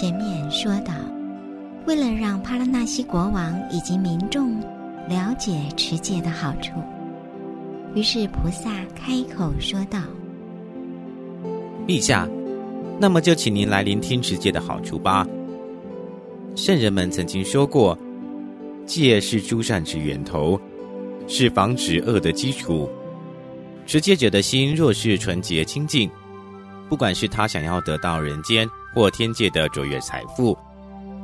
[0.00, 0.94] 前面说到，
[1.84, 4.60] 为了让帕拉纳西国王以及民众
[5.08, 6.80] 了解持戒的好处，
[7.96, 9.98] 于是菩萨开口说道
[11.84, 12.28] ：“陛下，
[13.00, 15.26] 那么就请您来聆听持戒的好处吧。
[16.54, 17.98] 圣人们曾经说过，
[18.86, 20.60] 戒是诸善之源头，
[21.26, 22.88] 是防止恶的基础。
[23.84, 26.08] 持戒者的心若是纯洁清净，
[26.88, 28.64] 不管是他想要得到人间
[28.98, 30.58] 或天界的卓越财富，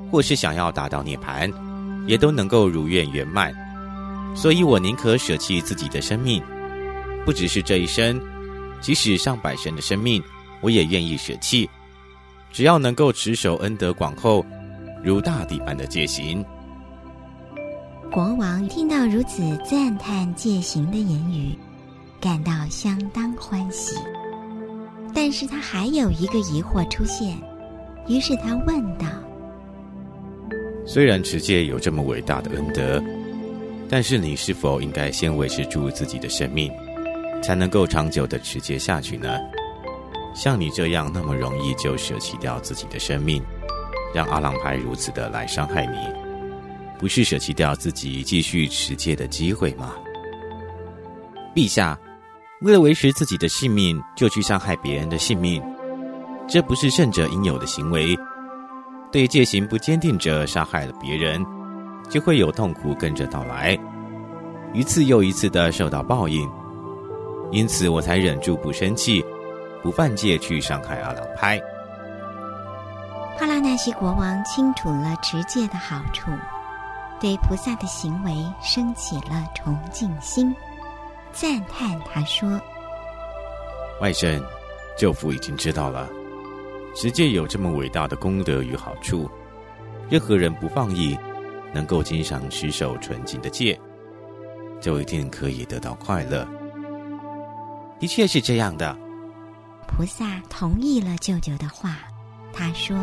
[0.09, 1.53] 或是想要达到涅槃，
[2.07, 3.53] 也都能够如愿圆满。
[4.33, 6.41] 所以我宁可舍弃自己的生命，
[7.25, 8.21] 不只是这一生，
[8.81, 10.23] 即使上百生的生命，
[10.61, 11.69] 我也愿意舍弃。
[12.53, 14.47] 只要能够持守恩德广厚、
[15.03, 16.45] 如大地般的戒行。
[18.13, 21.59] 国王听到如此赞叹戒行的言语，
[22.21, 23.97] 感到相当欢喜。
[25.13, 27.37] 但是他还有一个疑惑出现，
[28.07, 29.07] 于是他问道
[30.87, 33.03] ：“虽然持戒有这么伟大的恩德，
[33.89, 36.71] 但是你是否应该先维持住自己的生命，
[37.43, 39.39] 才能够长久的持戒下去呢？
[40.35, 43.43] 像你这样那么容易就舍弃掉自己的生命，
[44.15, 45.97] 让阿朗牌如此的来伤害你，
[46.99, 49.95] 不是舍弃掉自己继续持戒的机会吗？
[51.55, 51.99] 陛下。”
[52.63, 55.63] 为了维持自己的性命，就去伤害别人的性命，
[56.47, 58.17] 这不是圣者应有的行为。
[59.11, 61.45] 对戒行不坚定者，杀害了别人，
[62.09, 63.79] 就会有痛苦跟着到来，
[64.73, 66.51] 一次又一次的受到报应。
[67.53, 69.25] 因此，我才忍住不生气，
[69.83, 71.61] 不犯戒去伤害阿朗拍。
[73.39, 76.31] 帕拉纳西国王清楚了持戒的好处，
[77.21, 80.55] 对菩萨的行为升起了崇敬心。
[81.33, 82.61] 赞叹他说
[84.01, 84.43] ：“外甥，
[84.97, 86.09] 舅父已经知道了，
[86.95, 89.29] 持戒有这么伟大的功德与好处。
[90.09, 91.17] 任何人不放逸，
[91.73, 93.79] 能够经常持守纯净的戒，
[94.81, 96.47] 就一定可以得到快乐。
[97.99, 98.97] 的确是这样的。”
[99.89, 101.97] 菩萨同意了舅舅的话。
[102.57, 102.97] 他说：“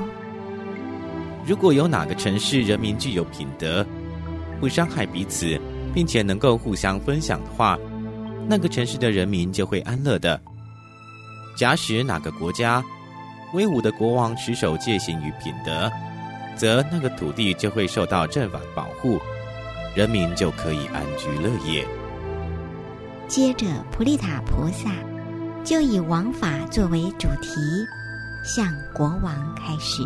[1.46, 3.86] 如果有哪个城市人民具有品德，
[4.62, 5.60] 不伤害彼此，
[5.94, 7.78] 并且能够互相分享的话。”
[8.48, 10.42] 那个城市的人民就会安乐的。
[11.56, 12.84] 假使哪个国家
[13.54, 15.92] 威武的国王持守戒行与品德，
[16.56, 19.20] 则那个土地就会受到正法保护，
[19.96, 21.86] 人民就可以安居乐业。
[23.28, 24.90] 接着，普利塔菩萨
[25.64, 27.52] 就以王法作为主题，
[28.44, 30.02] 向国王开始：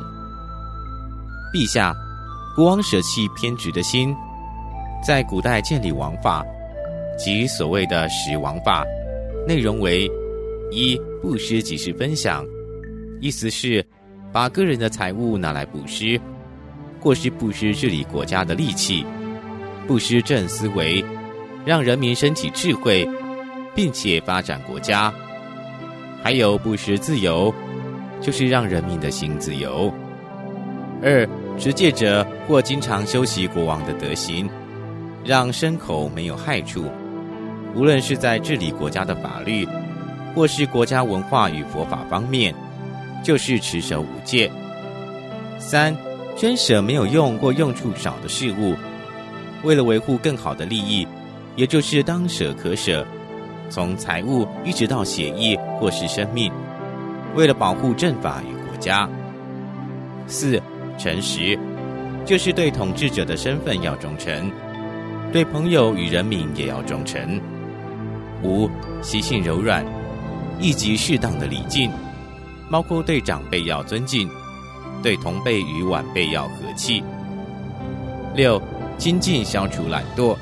[1.54, 1.94] 陛下，
[2.56, 4.16] 国王舍弃偏执的心，
[5.06, 6.44] 在古代建立王法。
[7.18, 8.84] 即所谓的十王法，
[9.48, 10.06] 内容为：
[10.70, 12.46] 一布施即是分享，
[13.20, 13.84] 意思是
[14.32, 16.20] 把个人的财物拿来布施，
[17.00, 19.06] 或是布施治理国家的利器，
[19.88, 21.04] 布施正思维，
[21.66, 23.08] 让人民升起智慧，
[23.74, 25.14] 并且发展国家。
[26.22, 27.54] 还有布施自由，
[28.20, 29.94] 就是让人民的心自由。
[31.04, 31.28] 二
[31.58, 34.50] 持戒者或经常修习国王的德行，
[35.24, 36.86] 让牲口没有害处。
[37.76, 39.68] 无论是在治理国家的法律，
[40.34, 42.56] 或是国家文化与佛法方面，
[43.24, 44.52] 就是持守五戒。
[45.58, 45.96] 三，
[46.36, 48.76] 捐舍没有用或用处少的事物，
[49.64, 51.08] 为了维护更好的利益，
[51.56, 53.06] 也就是当舍可舍，
[53.70, 56.52] 从财物一直到血液或是生命，
[57.36, 59.10] 为了保护政法与国家。
[60.28, 60.62] 四，
[60.98, 61.58] 诚实，
[62.26, 64.52] 就是对统治者的身份要忠诚，
[65.32, 67.42] 对朋友与人民也要忠诚。
[68.44, 68.70] 五
[69.02, 69.84] 习性柔软，
[70.60, 71.90] 以及适当的礼敬，
[72.70, 74.30] 包括对长辈要尊敬，
[75.04, 77.04] 对同辈与晚辈要和气。
[78.34, 78.62] 六
[78.98, 80.36] 精进消除懒惰，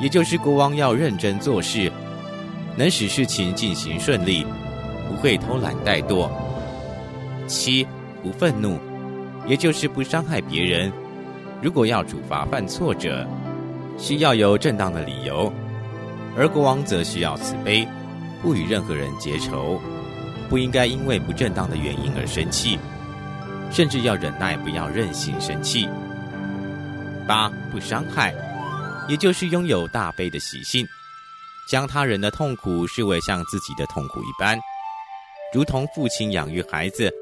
[0.00, 1.92] 也就是国王要认真做事，
[2.76, 4.46] 能使事情进行顺利，
[5.08, 6.28] 不会偷懒怠惰。
[7.46, 7.86] 七
[8.22, 8.78] 不愤怒，
[9.46, 10.92] 也就是不伤害别人。
[11.60, 13.26] 如果要处罚犯错者，
[13.96, 15.52] 需要有正当的理由。
[16.36, 17.86] 而国王则需要慈悲，
[18.42, 19.80] 不与任何人结仇，
[20.48, 22.78] 不应该因为不正当的原因而生气，
[23.70, 25.88] 甚至要忍耐，不要任性生气。
[27.26, 28.34] 八不伤害，
[29.08, 30.86] 也就是拥有大悲的习性，
[31.70, 34.58] 将他人的痛苦视为像自己的痛苦一般，
[35.52, 37.12] 如同父亲养育孩子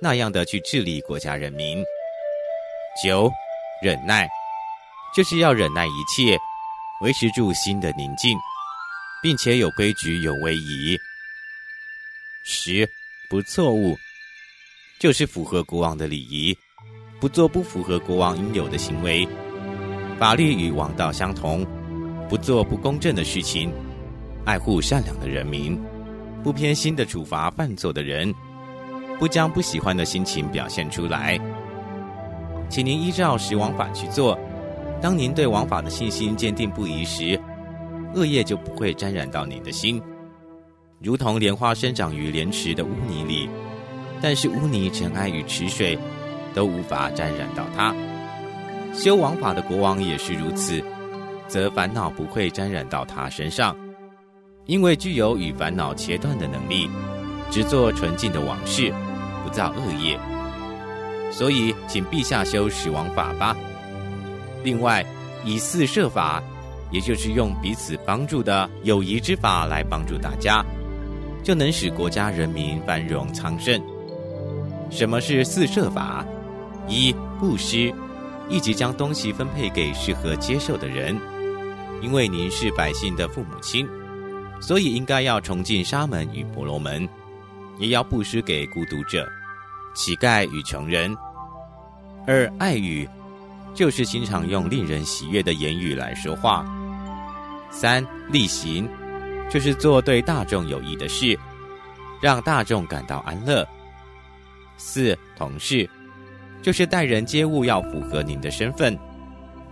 [0.00, 1.82] 那样的去治理国家人民。
[3.02, 3.30] 九
[3.82, 4.28] 忍耐，
[5.14, 6.38] 就是要忍耐一切。
[7.00, 8.36] 维持住心的宁静，
[9.22, 10.98] 并且有规矩、有威仪。
[12.50, 12.88] 十
[13.28, 13.94] 不错误，
[14.98, 16.56] 就是符合国王的礼仪，
[17.20, 19.28] 不做不符合国王应有的行为。
[20.18, 21.62] 法律与王道相同，
[22.26, 23.70] 不做不公正的事情，
[24.46, 25.78] 爱护善良的人民，
[26.42, 28.34] 不偏心的处罚犯错的人，
[29.18, 31.38] 不将不喜欢的心情表现出来。
[32.70, 34.38] 请您依照十王法去做。
[35.02, 37.38] 当您对王法的信心坚定不移时，
[38.14, 40.02] 恶业就不会沾染到你的心，
[41.00, 43.48] 如同莲花生长于莲池的污泥里，
[44.20, 45.96] 但是污泥尘埃与池水
[46.52, 47.94] 都无法沾染到它。
[48.92, 50.82] 修王法的国王也是如此，
[51.46, 53.76] 则烦恼不会沾染到他身上，
[54.66, 56.90] 因为具有与烦恼切断的能力，
[57.48, 58.92] 只做纯净的往事，
[59.44, 60.18] 不造恶业。
[61.30, 63.56] 所以，请陛下修十王法吧。
[64.64, 65.06] 另外，
[65.44, 66.42] 以四摄法，
[66.90, 70.64] 也就是用彼此帮助的友谊之法来帮助大家，
[71.42, 73.80] 就能使国家人民繁荣昌盛。
[74.90, 76.24] 什么是四摄法？
[76.88, 77.92] 一布施，
[78.48, 81.18] 一即将东西分配给适合接受的人。
[82.00, 83.88] 因为您是百姓的父母亲，
[84.60, 87.08] 所以应该要崇敬沙门与婆罗门，
[87.78, 89.28] 也要布施给孤独者、
[89.94, 91.16] 乞丐与穷人。
[92.26, 93.08] 二爱语。
[93.74, 96.66] 就是经常用令人喜悦的言语来说话。
[97.70, 98.88] 三例行，
[99.50, 101.38] 就是做对大众有益的事，
[102.20, 103.66] 让大众感到安乐。
[104.76, 105.88] 四同事，
[106.62, 108.96] 就是待人接物要符合您的身份，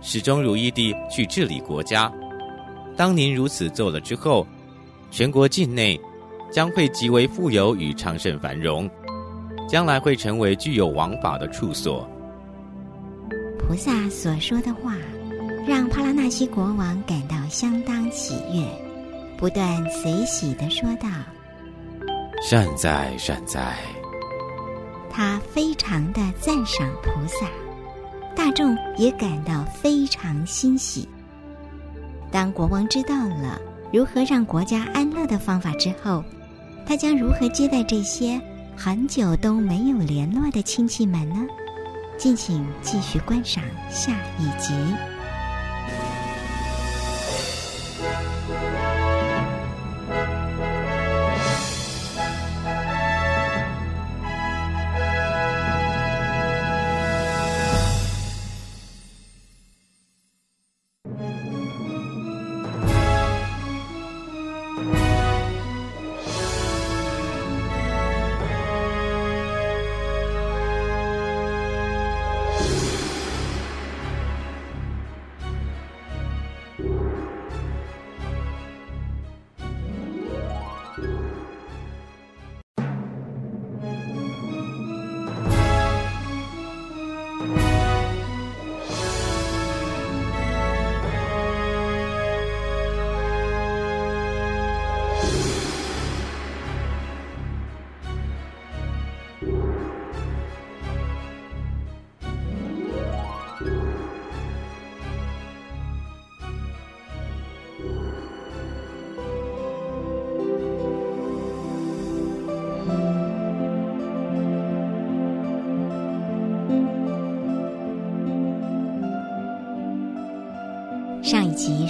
[0.01, 2.11] 始终如一地去治理国家。
[2.95, 4.45] 当您如此做了之后，
[5.11, 5.99] 全国境内
[6.51, 8.89] 将会极为富有与昌盛繁荣，
[9.69, 12.09] 将来会成为具有王法的处所。
[13.59, 14.95] 菩萨所说的话，
[15.67, 18.65] 让帕拉纳西国王感到相当喜悦，
[19.37, 21.07] 不断随喜的说道
[22.41, 23.77] ：“善哉善哉。”
[25.11, 27.47] 他非常的赞赏菩萨，
[28.35, 31.07] 大众也感到非常欣喜。
[32.31, 33.59] 当国王知道了
[33.91, 36.23] 如何让国家安乐的方法之后，
[36.85, 38.39] 他将如何接待这些
[38.75, 41.45] 很久都没有联络的亲戚们呢？
[42.17, 44.73] 敬请继续观赏下一集。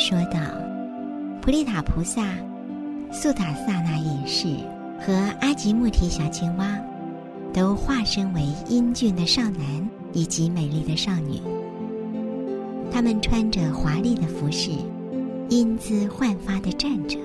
[0.10, 0.40] 说到，
[1.42, 2.24] 普利塔菩萨、
[3.12, 4.48] 素塔萨那隐士
[5.06, 6.80] 和阿吉穆提小青蛙，
[7.54, 11.42] 都化身为英俊的少男以及美丽的少女。
[12.90, 14.72] 他们穿着华丽的服饰，
[15.50, 17.20] 英姿焕发的站着，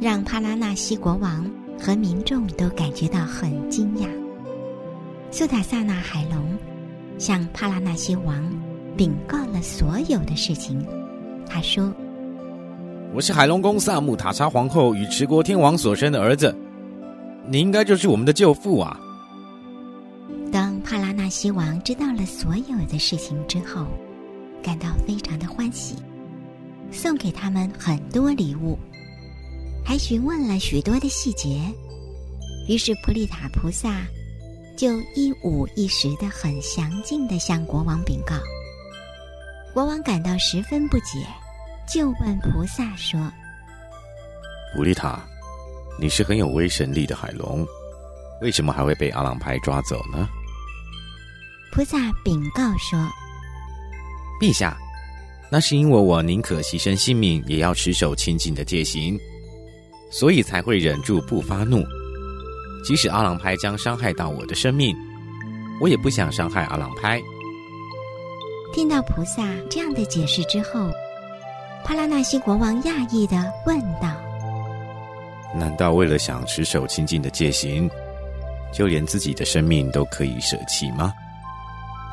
[0.00, 4.08] 让帕拉纳西国王和民众都感觉到很惊讶。
[5.30, 6.58] 素塔萨那海龙
[7.16, 8.42] 向帕拉纳西王
[8.96, 10.84] 禀告了所有的事情。
[11.48, 11.92] 他说
[13.14, 16.54] ：“我是海龙宫萨姆塔查皇后与持国天王所生的儿子，
[17.48, 19.00] 你应该就是我们的舅父啊。”
[20.52, 23.86] 当帕拉纳西王知道了所有的事情之后，
[24.62, 25.96] 感到非常的欢喜，
[26.90, 28.78] 送给他们很多礼物，
[29.84, 31.60] 还询问了许多的细节。
[32.68, 34.06] 于是普利塔菩萨
[34.76, 38.34] 就一五一十的、很详尽的向国王禀告。
[39.76, 41.18] 国王感到十分不解，
[41.86, 43.20] 就问菩萨说
[44.74, 45.20] ：“普利塔，
[46.00, 47.62] 你是很有威神力的海龙，
[48.40, 50.26] 为什么还会被阿朗派抓走呢？”
[51.72, 52.98] 菩萨禀告说
[54.40, 54.74] ：“陛下，
[55.50, 59.20] 那是因为我宁可牺牲性命，也要持守清净的戒行，
[60.10, 61.84] 所以才会忍住不发怒。
[62.82, 64.96] 即使阿郎派将伤害到我的生命，
[65.82, 67.20] 我也不想伤害阿郎拍。
[68.72, 70.90] 听到菩萨这样的解释之后，
[71.84, 74.10] 帕拉纳西国王讶异的问道
[75.56, 77.88] ：“难道为了想持守清净的戒行，
[78.72, 81.12] 就连自己的生命都可以舍弃吗？”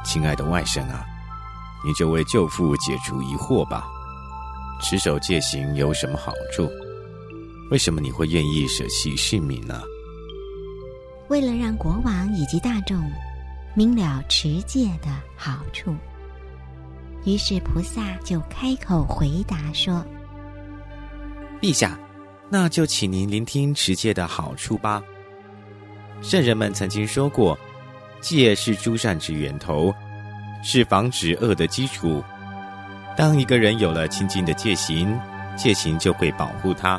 [0.05, 1.05] 亲爱的外甥啊，
[1.85, 3.85] 你就为舅父解除疑惑吧。
[4.81, 6.69] 持守戒行有什么好处？
[7.71, 9.81] 为什么你会愿意舍弃性命呢？
[11.29, 12.97] 为了让国王以及大众
[13.73, 15.95] 明了持戒的好处，
[17.25, 20.05] 于是菩萨就开口回答说
[21.61, 21.97] ：“陛下，
[22.49, 25.01] 那就请您聆听持戒的好处吧。
[26.21, 27.57] 圣人们曾经说过。”
[28.23, 29.93] 戒是诸善之源头，
[30.63, 32.23] 是防止恶的基础。
[33.17, 35.19] 当一个人有了清净的戒行，
[35.57, 36.97] 戒行就会保护他，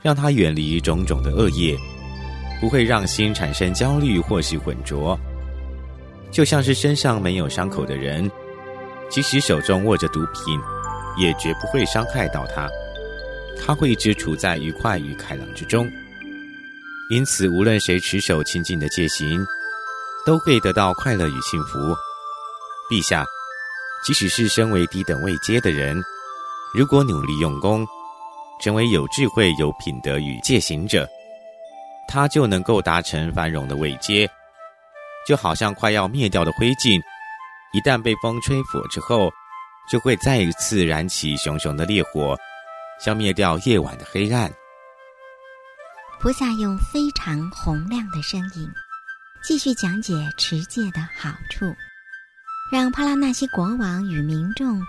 [0.00, 1.78] 让他远离种种的恶业，
[2.60, 5.16] 不会让心产生焦虑或是浑浊。
[6.32, 8.28] 就像是身上没有伤口的人，
[9.12, 10.58] 即使手中握着毒品，
[11.18, 12.66] 也绝不会伤害到他，
[13.60, 15.86] 他会一直处在愉快与开朗之中。
[17.10, 19.44] 因此，无论谁持守清净的戒行，
[20.24, 21.78] 都会得到快乐与幸福。
[22.90, 23.22] 陛下，
[24.02, 26.02] 即使是身为低等位阶的人，
[26.74, 27.86] 如果努力用功，
[28.62, 31.06] 成为有智慧、有品德与戒行者，
[32.08, 34.26] 他就能够达成繁荣的位阶。
[35.26, 36.98] 就好像快要灭掉的灰烬，
[37.72, 39.32] 一旦被风吹拂之后，
[39.90, 42.36] 就会再一次燃起熊熊的烈火，
[43.00, 44.52] 消灭掉夜晚的黑暗。
[46.20, 48.70] 菩萨用非常洪亮的声音。
[49.42, 51.74] 继续讲解持戒的好处，
[52.70, 54.80] 让帕拉纳西国王与民众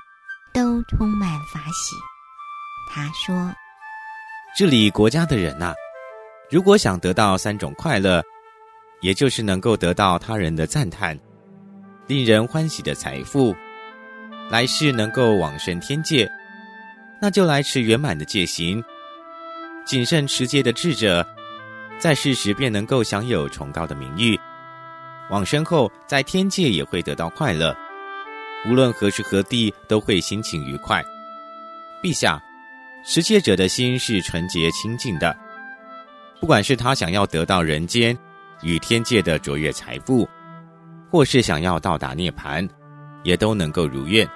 [0.53, 1.95] 都充满法喜。
[2.91, 3.51] 他说
[4.55, 5.73] ：“治理国家的人呐，
[6.51, 8.21] 如果想得到三种快乐，
[9.01, 11.19] 也就是能够得到他人的赞叹、
[12.07, 13.55] 令人欢喜的财富，
[14.49, 16.29] 来世能够往生天界，
[17.19, 18.83] 那就来持圆满的戒行。
[19.85, 21.25] 谨慎持戒的智者。”
[21.99, 24.37] 在世时便能够享有崇高的名誉，
[25.29, 27.73] 往生后在天界也会得到快乐，
[28.67, 31.01] 无论何时何地都会心情愉快。
[32.01, 32.43] 陛下，
[33.05, 35.37] 持戒者的心是纯洁清净的，
[36.41, 38.17] 不管是他想要得到人间
[38.63, 40.27] 与天界的卓越财富，
[41.13, 42.67] 或是想要到达涅槃，
[43.23, 44.27] 也都能够如愿。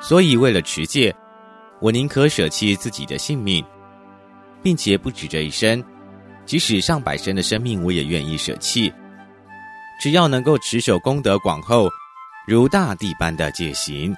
[0.00, 1.14] 所以，为了持戒，
[1.82, 3.62] 我宁可舍弃自己的性命，
[4.62, 5.84] 并且不止这一生。
[6.46, 8.90] 即使上百生的生命，我也愿意舍弃。
[10.00, 11.90] 只要能够持守功德广厚、
[12.48, 14.16] 如大地般的戒行。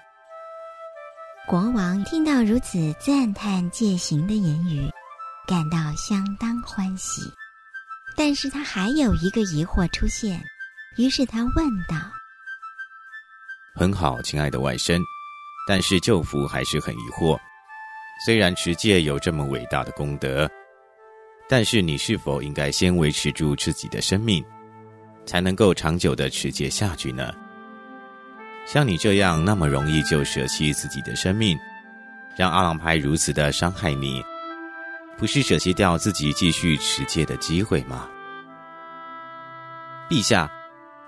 [1.49, 4.89] 国王听到如此赞叹戒行的言语，
[5.45, 7.21] 感到相当欢喜。
[8.17, 10.41] 但是他还有一个疑惑出现，
[10.97, 11.97] 于是他问道
[13.75, 15.01] ：“很好，亲爱的外甥，
[15.67, 17.39] 但是舅父还是很疑惑。
[18.25, 20.51] 虽然持戒有这么伟大的功德。”
[21.47, 24.43] 但是你是否应该先维持住自己的生命，
[25.27, 27.35] 才能够长久的持戒下去呢？
[28.67, 31.59] 像你这样那么容易就舍弃自己的生命，
[32.35, 34.25] 让阿郎派如此的伤害你，
[35.19, 38.09] 不是舍弃掉自己继续持戒的机会吗？
[40.09, 40.51] 陛下，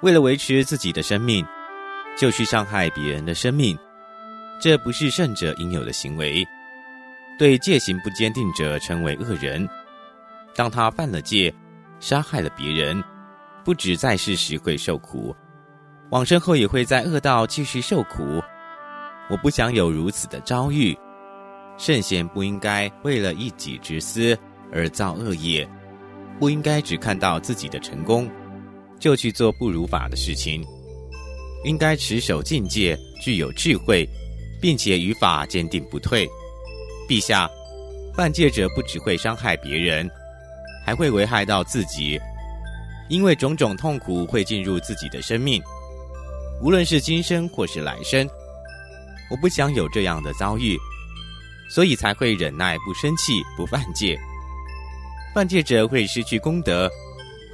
[0.02, 1.44] 为了维持自己的生命，
[2.16, 3.78] 就去伤害别人的生命，
[4.60, 6.46] 这不是圣者应有的行为。
[7.38, 9.68] 对戒行不坚定者称为恶人。
[10.54, 11.52] 当他犯了戒，
[12.00, 13.02] 杀害了别人，
[13.64, 15.34] 不止在世时会受苦，
[16.10, 18.42] 往生后也会在恶道继续受苦。
[19.28, 20.96] 我不想有如此的遭遇。
[21.76, 24.38] 圣贤不应该为了一己之私
[24.72, 25.68] 而造恶业，
[26.38, 28.30] 不应该只看到自己的成功，
[28.98, 30.64] 就去做不如法的事情。
[31.64, 34.08] 应该持守境界，具有智慧，
[34.60, 36.28] 并且与法坚定不退。
[37.08, 37.50] 陛下，
[38.14, 40.08] 犯戒者不只会伤害别人。
[40.84, 42.16] 还会危害到自己，
[43.08, 45.60] 因为种种痛苦会进入自己的生命，
[46.62, 48.24] 无论是今生或是来生。
[49.28, 50.78] 我不想有这样的遭遇，
[51.68, 54.16] 所以才会忍耐不生气不犯戒。
[55.34, 56.88] 犯戒者会失去功德，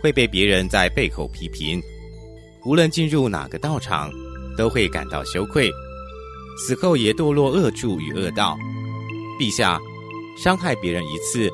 [0.03, 1.81] 会被别人在背后批评，
[2.65, 4.11] 无论进入哪个道场，
[4.57, 5.71] 都会感到羞愧，
[6.59, 8.57] 死后也堕落恶处与恶道。
[9.39, 9.79] 陛下，
[10.37, 11.49] 伤害别人一次。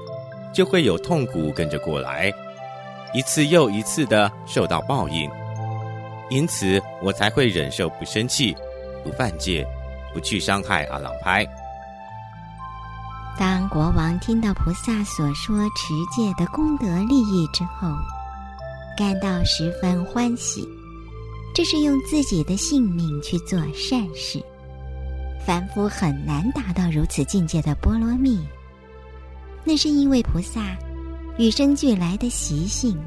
[0.55, 2.33] 就会有痛苦跟着过来，
[3.15, 5.31] 一次又一次的受到报应，
[6.31, 8.57] 因此我才会忍受不生气、
[9.05, 9.65] 不犯戒，
[10.13, 11.47] 不去伤害阿郎拍。
[13.39, 17.87] 当国王听到菩萨所说持戒的功德利益之后，
[18.99, 20.69] 感到十分欢喜。
[21.55, 24.43] 这是用自己的性命去做善事，
[25.47, 28.45] 凡夫很难达到如此境界的波罗蜜。
[29.63, 30.77] 那是因为菩萨
[31.39, 32.99] 与生俱来的习性，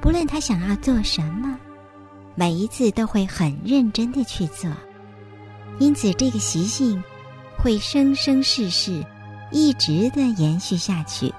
[0.00, 1.54] 不论他想要做什么，
[2.34, 4.70] 每一次都会很认真的去做，
[5.78, 7.02] 因此这个习性
[7.58, 9.04] 会生生世世。
[9.52, 11.30] 一直的延续下去。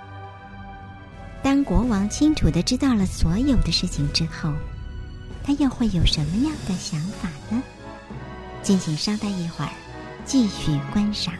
[1.43, 4.53] 当国王清楚的知道了所有的事情之后，
[5.43, 7.61] 他又会有什么样的想法呢？
[8.61, 9.71] 敬请稍待一会儿，
[10.23, 11.33] 继续观赏。